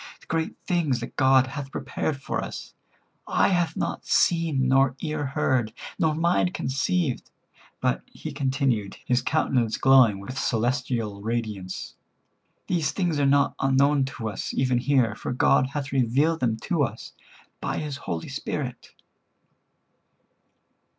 [0.19, 2.73] The great things that God hath prepared for us,
[3.27, 7.29] eye hath not seen nor ear heard, nor mind conceived,
[7.79, 8.01] but,"
[8.33, 11.93] continued he, his countenance glowing with celestial radiance,
[12.65, 16.81] "these things are not unknown to us even here, for God hath revealed them to
[16.81, 17.13] us
[17.61, 17.99] by His
[18.33, 18.95] Spirit."